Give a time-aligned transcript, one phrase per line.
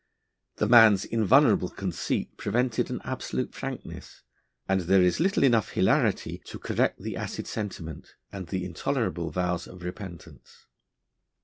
[0.55, 4.23] The man's invulnerable conceit prevented an absolute frankness,
[4.67, 9.67] and there is little enough hilarity to correct the acid sentiment and the intolerable vows
[9.67, 10.65] of repentance.